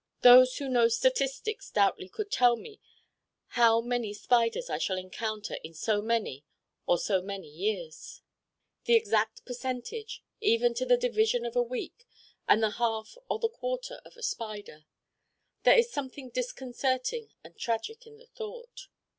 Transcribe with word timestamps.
Those 0.21 0.57
who 0.57 0.67
know 0.67 0.87
statistics 0.87 1.69
doubtless 1.69 2.09
could 2.09 2.31
tell 2.31 2.55
me 2.55 2.79
how 3.49 3.81
many 3.81 4.15
Spiders 4.15 4.67
I 4.67 4.79
shall 4.79 4.97
encounter 4.97 5.59
in 5.63 5.75
so 5.75 6.01
many 6.01 6.43
or 6.87 6.97
so 6.97 7.21
many 7.21 7.47
years: 7.47 8.23
the 8.85 8.95
exact 8.95 9.45
percentage 9.45 10.23
even 10.39 10.73
to 10.73 10.87
the 10.87 10.97
division 10.97 11.45
of 11.45 11.55
a 11.55 11.61
week 11.61 12.07
and 12.47 12.63
the 12.63 12.71
half 12.71 13.15
or 13.29 13.37
the 13.37 13.47
quarter 13.47 14.01
of 14.03 14.17
a 14.17 14.23
Spider. 14.23 14.85
There 15.65 15.77
is 15.77 15.91
something 15.93 16.29
disconcerting 16.31 17.29
and 17.43 17.55
tragic 17.55 18.07
in 18.07 18.17
the 18.17 18.25
thought. 18.25 18.87